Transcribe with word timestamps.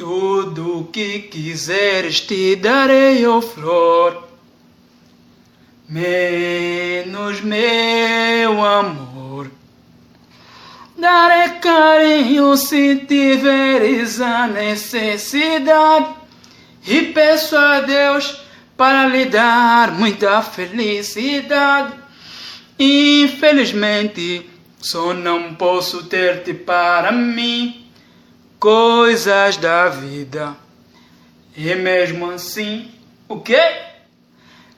Tudo 0.00 0.88
que 0.90 1.28
quiseres 1.30 2.22
te 2.22 2.56
darei, 2.56 3.26
ó 3.26 3.42
flor, 3.42 4.30
menos 5.86 7.42
meu 7.42 8.64
amor. 8.64 9.50
Darei 10.96 11.50
carinho 11.58 12.56
se 12.56 12.96
tiveres 13.06 14.22
a 14.22 14.46
necessidade, 14.46 16.14
e 16.86 17.02
peço 17.02 17.54
a 17.54 17.80
Deus 17.80 18.40
para 18.78 19.06
lhe 19.06 19.26
dar 19.26 19.92
muita 19.92 20.40
felicidade. 20.40 21.92
Infelizmente, 22.78 24.48
só 24.80 25.12
não 25.12 25.54
posso 25.56 26.04
ter-te 26.04 26.54
para 26.54 27.12
mim 27.12 27.79
coisas 28.60 29.56
da 29.56 29.88
vida. 29.88 30.54
E 31.56 31.74
mesmo 31.74 32.30
assim, 32.30 32.90
o 33.26 33.40
quê? 33.40 33.60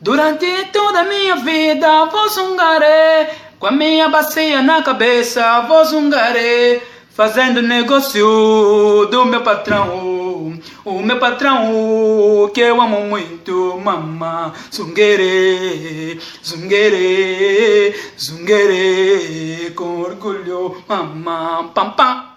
Durante 0.00 0.46
toda 0.72 1.00
a 1.00 1.04
minha 1.04 1.36
vida 1.36 2.04
vou 2.06 2.28
zungaré, 2.28 3.30
com 3.58 3.66
a 3.68 3.70
minha 3.70 4.08
bacia 4.08 4.60
na 4.62 4.82
cabeça 4.82 5.60
vou 5.60 5.84
zungaré, 5.84 6.80
fazendo 7.10 7.62
negócio 7.62 9.06
do 9.10 9.24
meu 9.24 9.42
patrão, 9.42 10.58
o 10.84 11.00
meu 11.00 11.18
patrão 11.18 12.50
que 12.52 12.60
eu 12.60 12.80
amo 12.80 13.02
muito, 13.02 13.80
mamá, 13.82 14.52
zunguerê, 14.74 16.18
zunguerê, 16.44 17.94
zunguerê, 18.18 19.70
com 19.74 20.00
orgulho, 20.00 20.82
mamá, 20.88 21.70
pam 21.72 21.90
pam. 21.90 22.27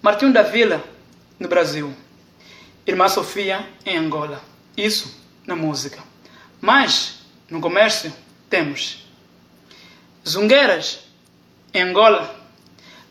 Martinho 0.00 0.32
da 0.32 0.42
Vila, 0.42 0.82
no 1.40 1.48
Brasil. 1.48 1.92
Irmã 2.86 3.08
Sofia, 3.08 3.68
em 3.84 3.96
Angola. 3.96 4.40
Isso 4.76 5.12
na 5.46 5.56
música. 5.56 6.02
Mas, 6.60 7.18
no 7.50 7.60
comércio, 7.60 8.12
temos 8.48 9.06
zungueiras, 10.26 11.00
em 11.74 11.82
Angola. 11.82 12.34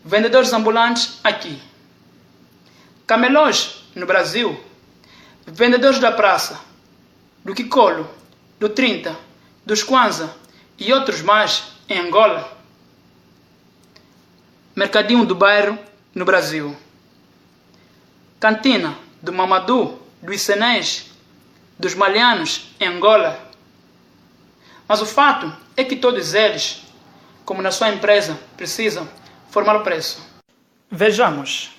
Vendedores 0.03 0.53
ambulantes, 0.53 1.19
aqui. 1.23 1.61
Camelões, 3.05 3.83
no 3.93 4.05
Brasil. 4.05 4.57
Vendedores 5.45 5.99
da 5.99 6.11
praça, 6.11 6.59
do 7.43 7.53
Kikolo, 7.53 8.09
do 8.59 8.69
30, 8.69 9.17
dos 9.65 9.83
Kwanza 9.83 10.33
e 10.77 10.93
outros 10.93 11.21
mais, 11.21 11.63
em 11.89 11.99
Angola. 11.99 12.57
Mercadinho 14.75 15.25
do 15.25 15.35
bairro, 15.35 15.77
no 16.17 16.25
Brasil. 16.25 16.75
Cantina 18.39 18.97
do 19.21 19.31
Mamadou, 19.31 20.01
do 20.19 20.33
Icenês, 20.33 21.11
dos 21.77 21.93
Malianos, 21.93 22.73
em 22.79 22.87
Angola. 22.87 23.39
Mas 24.87 24.99
o 24.99 25.05
fato 25.05 25.55
é 25.75 25.83
que 25.83 25.95
todos 25.95 26.33
eles, 26.33 26.81
como 27.45 27.61
na 27.61 27.69
sua 27.69 27.89
empresa, 27.89 28.39
precisam 28.57 29.07
formar 29.51 29.75
o 29.75 29.83
preço. 29.83 30.19
Vejamos. 30.89 31.69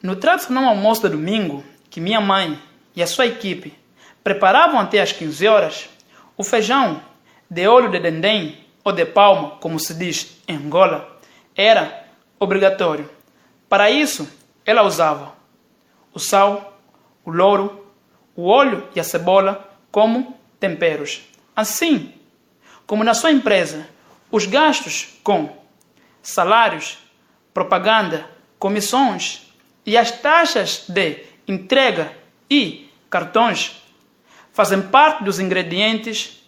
No 0.00 0.14
tradicional 0.14 0.66
almoço 0.66 1.02
de 1.02 1.08
domingo, 1.08 1.64
que 1.90 2.00
minha 2.00 2.20
mãe 2.20 2.56
e 2.94 3.02
a 3.02 3.06
sua 3.06 3.26
equipe 3.26 3.76
preparavam 4.22 4.78
até 4.78 5.02
às 5.02 5.10
15 5.10 5.48
horas, 5.48 5.88
o 6.36 6.44
feijão 6.44 7.02
de 7.50 7.66
óleo 7.66 7.90
de 7.90 7.98
dendém 7.98 8.64
ou 8.84 8.92
de 8.92 9.04
palma, 9.04 9.56
como 9.56 9.80
se 9.80 9.92
diz 9.94 10.40
em 10.46 10.54
Angola, 10.54 11.18
era 11.56 12.06
obrigatório. 12.38 13.18
Para 13.70 13.88
isso, 13.88 14.28
ela 14.66 14.82
usava 14.82 15.32
o 16.12 16.18
sal, 16.18 16.76
o 17.24 17.30
louro, 17.30 17.86
o 18.34 18.48
óleo 18.48 18.88
e 18.96 18.98
a 18.98 19.04
cebola 19.04 19.72
como 19.92 20.36
temperos. 20.58 21.22
Assim, 21.54 22.12
como 22.84 23.04
na 23.04 23.14
sua 23.14 23.30
empresa, 23.30 23.88
os 24.28 24.44
gastos 24.44 25.20
com 25.22 25.56
salários, 26.20 26.98
propaganda, 27.54 28.28
comissões 28.58 29.52
e 29.86 29.96
as 29.96 30.10
taxas 30.10 30.86
de 30.88 31.24
entrega 31.46 32.12
e 32.50 32.90
cartões 33.08 33.80
fazem 34.52 34.82
parte 34.82 35.22
dos 35.22 35.38
ingredientes 35.38 36.44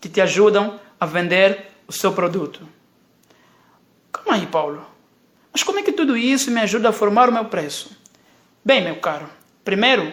que 0.00 0.08
te 0.08 0.20
ajudam 0.20 0.78
a 1.00 1.04
vender 1.04 1.72
o 1.88 1.92
seu 1.92 2.12
produto. 2.12 2.60
Calma 4.12 4.34
aí, 4.34 4.46
Paulo. 4.46 4.99
Mas 5.52 5.62
como 5.62 5.78
é 5.78 5.82
que 5.82 5.92
tudo 5.92 6.16
isso 6.16 6.50
me 6.50 6.60
ajuda 6.60 6.90
a 6.90 6.92
formar 6.92 7.28
o 7.28 7.32
meu 7.32 7.44
preço? 7.46 7.96
Bem, 8.64 8.82
meu 8.82 8.96
caro, 8.96 9.28
primeiro, 9.64 10.12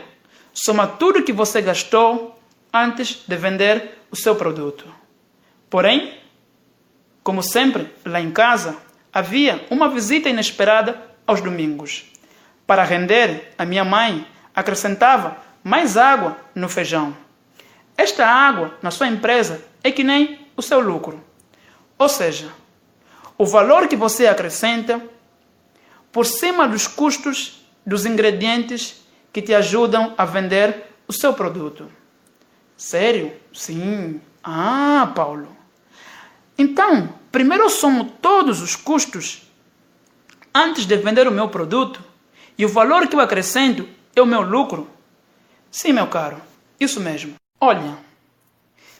soma 0.53 0.87
tudo 0.87 1.23
que 1.23 1.33
você 1.33 1.61
gastou 1.61 2.39
antes 2.73 3.23
de 3.27 3.35
vender 3.35 3.99
o 4.09 4.15
seu 4.15 4.35
produto. 4.35 4.85
Porém, 5.69 6.17
como 7.23 7.43
sempre, 7.43 7.91
lá 8.05 8.21
em 8.21 8.31
casa, 8.31 8.77
havia 9.11 9.65
uma 9.69 9.89
visita 9.89 10.29
inesperada 10.29 11.01
aos 11.25 11.41
domingos. 11.41 12.05
Para 12.65 12.83
render, 12.83 13.53
a 13.57 13.65
minha 13.65 13.83
mãe 13.83 14.25
acrescentava 14.55 15.37
mais 15.63 15.97
água 15.97 16.37
no 16.55 16.69
feijão. 16.69 17.15
Esta 17.97 18.25
água 18.25 18.77
na 18.81 18.91
sua 18.91 19.07
empresa 19.07 19.61
é 19.83 19.91
que 19.91 20.03
nem 20.03 20.47
o 20.55 20.61
seu 20.61 20.79
lucro. 20.79 21.21
Ou 21.97 22.07
seja, 22.07 22.49
o 23.37 23.45
valor 23.45 23.87
que 23.87 23.95
você 23.95 24.27
acrescenta 24.27 25.01
por 26.17 26.25
cima 26.25 26.67
dos 26.67 26.87
custos 26.87 27.61
dos 27.85 28.03
ingredientes 28.03 29.05
que 29.31 29.39
te 29.39 29.53
ajudam 29.53 30.15
a 30.17 30.25
vender 30.25 30.85
o 31.07 31.13
seu 31.13 31.31
produto. 31.31 31.91
Sério? 32.75 33.33
Sim. 33.53 34.19
Ah, 34.43 35.11
Paulo. 35.13 35.55
Então, 36.57 37.13
primeiro 37.31 37.65
eu 37.65 37.69
somo 37.69 38.05
todos 38.19 38.63
os 38.63 38.75
custos 38.75 39.43
antes 40.51 40.87
de 40.87 40.97
vender 40.97 41.27
o 41.27 41.31
meu 41.31 41.49
produto 41.49 42.03
e 42.57 42.65
o 42.65 42.69
valor 42.69 43.07
que 43.07 43.15
eu 43.15 43.19
acrescento 43.19 43.87
é 44.15 44.19
o 44.19 44.25
meu 44.25 44.41
lucro. 44.41 44.89
Sim, 45.69 45.93
meu 45.93 46.07
caro, 46.07 46.41
isso 46.79 46.99
mesmo. 46.99 47.35
Olha, 47.61 47.95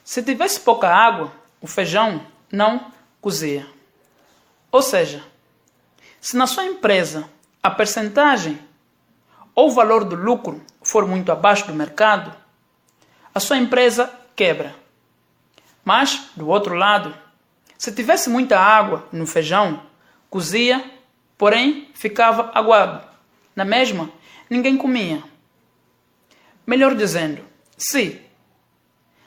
se 0.04 0.22
tivesse 0.22 0.60
pouca 0.60 0.88
água, 0.88 1.34
o 1.60 1.66
feijão 1.66 2.22
não 2.52 2.92
cozia. 3.20 3.66
Ou 4.72 4.84
seja, 4.84 5.24
se 6.22 6.36
na 6.36 6.48
sua 6.48 6.66
empresa 6.66 7.30
a 7.62 7.70
percentagem 7.70 8.60
ou 9.54 9.70
o 9.70 9.72
valor 9.72 10.04
do 10.04 10.16
lucro 10.16 10.62
for 10.82 11.08
muito 11.08 11.32
abaixo 11.32 11.68
do 11.68 11.74
mercado, 11.74 12.34
a 13.34 13.40
sua 13.40 13.58
empresa 13.58 14.12
quebra. 14.36 14.76
Mas, 15.84 16.30
do 16.36 16.48
outro 16.48 16.76
lado, 16.76 17.14
se 17.78 17.92
tivesse 17.92 18.30
muita 18.30 18.60
água 18.60 19.08
no 19.12 19.26
feijão, 19.26 19.84
cozia, 20.30 20.84
porém 21.38 21.90
ficava 21.94 22.52
aguado. 22.54 23.08
Na 23.56 23.64
mesma, 23.64 24.10
ninguém 24.50 24.78
comia. 24.78 25.24
Melhor 26.66 26.96
dizendo, 26.96 27.42
se 27.78 28.22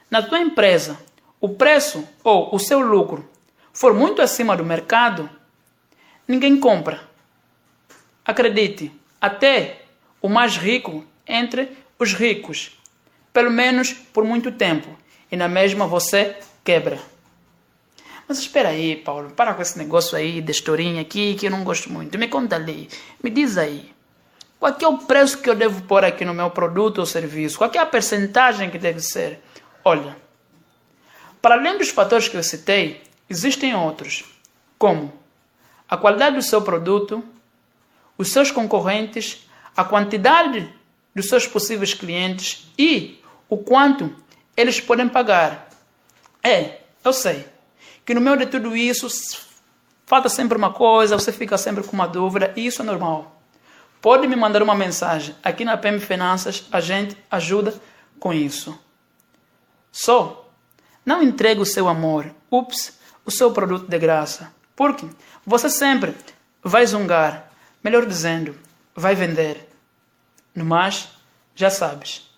na 0.09 0.21
tua 0.21 0.39
empresa 0.39 0.99
o 1.39 1.49
preço 1.49 2.07
ou 2.23 2.53
o 2.53 2.59
seu 2.59 2.79
lucro 2.79 3.27
for 3.73 3.93
muito 3.93 4.21
acima 4.21 4.55
do 4.55 4.63
mercado, 4.63 5.29
ninguém 6.31 6.57
compra. 6.57 7.01
Acredite, 8.25 8.91
até 9.19 9.81
o 10.21 10.29
mais 10.29 10.55
rico 10.55 11.05
entre 11.27 11.69
os 11.99 12.13
ricos, 12.13 12.71
pelo 13.33 13.51
menos 13.51 13.91
por 13.91 14.23
muito 14.23 14.51
tempo, 14.51 14.97
e 15.29 15.35
na 15.35 15.49
mesma 15.49 15.85
você 15.85 16.37
quebra. 16.63 16.99
Mas 18.27 18.39
espera 18.39 18.69
aí, 18.69 18.95
Paulo, 18.95 19.31
para 19.31 19.53
com 19.53 19.61
esse 19.61 19.77
negócio 19.77 20.17
aí 20.17 20.39
de 20.39 20.51
historinha 20.51 21.01
aqui 21.01 21.35
que 21.35 21.47
eu 21.47 21.51
não 21.51 21.65
gosto 21.65 21.91
muito. 21.91 22.17
Me 22.17 22.29
conta 22.29 22.55
ali, 22.55 22.87
me 23.21 23.29
diz 23.29 23.57
aí. 23.57 23.91
Qual 24.57 24.77
é 24.79 24.87
o 24.87 24.99
preço 24.99 25.39
que 25.39 25.49
eu 25.49 25.55
devo 25.55 25.81
pôr 25.81 26.05
aqui 26.05 26.23
no 26.23 26.33
meu 26.33 26.49
produto 26.49 26.99
ou 26.99 27.05
serviço? 27.05 27.57
Qual 27.57 27.69
é 27.73 27.77
a 27.79 27.85
percentagem 27.85 28.69
que 28.69 28.77
deve 28.77 29.01
ser? 29.01 29.41
Olha, 29.83 30.15
para 31.41 31.55
além 31.55 31.77
dos 31.77 31.89
fatores 31.89 32.29
que 32.29 32.37
eu 32.37 32.43
citei, 32.43 33.01
existem 33.27 33.75
outros, 33.75 34.23
como 34.77 35.20
a 35.91 35.97
qualidade 35.97 36.37
do 36.37 36.41
seu 36.41 36.61
produto, 36.61 37.21
os 38.17 38.31
seus 38.31 38.49
concorrentes, 38.49 39.45
a 39.75 39.83
quantidade 39.83 40.73
dos 41.13 41.27
seus 41.27 41.45
possíveis 41.45 41.93
clientes 41.93 42.71
e 42.79 43.21
o 43.49 43.57
quanto 43.57 44.15
eles 44.55 44.79
podem 44.79 45.09
pagar. 45.09 45.67
É, 46.41 46.79
eu 47.03 47.11
sei 47.11 47.45
que 48.05 48.13
no 48.13 48.21
meio 48.21 48.37
de 48.37 48.45
tudo 48.45 48.73
isso 48.73 49.09
falta 50.05 50.29
sempre 50.29 50.57
uma 50.57 50.71
coisa, 50.71 51.19
você 51.19 51.33
fica 51.33 51.57
sempre 51.57 51.83
com 51.83 51.91
uma 51.91 52.07
dúvida 52.07 52.53
e 52.55 52.65
isso 52.65 52.81
é 52.81 52.85
normal. 52.85 53.41
Pode 54.01 54.27
me 54.29 54.35
mandar 54.37 54.63
uma 54.63 54.73
mensagem. 54.73 55.35
Aqui 55.43 55.65
na 55.65 55.75
PM 55.75 55.99
Finanças 55.99 56.65
a 56.71 56.79
gente 56.79 57.17
ajuda 57.29 57.73
com 58.17 58.33
isso. 58.33 58.79
Só 59.91 60.49
não 61.05 61.21
entregue 61.21 61.59
o 61.59 61.65
seu 61.65 61.89
amor, 61.89 62.33
ups, 62.49 62.97
o 63.25 63.31
seu 63.31 63.51
produto 63.51 63.89
de 63.89 63.99
graça. 63.99 64.60
Porque 64.75 65.07
você 65.45 65.69
sempre 65.69 66.15
vai 66.63 66.85
zungar, 66.85 67.51
melhor 67.83 68.05
dizendo, 68.05 68.55
vai 68.95 69.15
vender. 69.15 69.69
No 70.53 70.65
mais, 70.65 71.09
já 71.55 71.69
sabes 71.69 72.29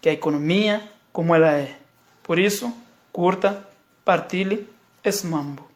que 0.00 0.08
a 0.08 0.12
economia 0.12 0.88
como 1.12 1.34
ela 1.34 1.52
é. 1.52 1.76
Por 2.22 2.38
isso, 2.38 2.72
curta, 3.12 3.66
partilhe 4.04 4.68
esse 5.02 5.26
mambo. 5.26 5.68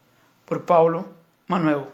Por 0.46 0.60
Paulo 0.60 1.14
Manuel. 1.48 1.90